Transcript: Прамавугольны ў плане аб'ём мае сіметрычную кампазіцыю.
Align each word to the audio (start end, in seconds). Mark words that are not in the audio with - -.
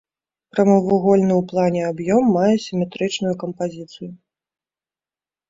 Прамавугольны 0.53 1.29
ў 1.37 1.41
плане 1.51 1.81
аб'ём 1.91 2.23
мае 2.39 2.55
сіметрычную 2.65 3.35
кампазіцыю. 3.45 4.11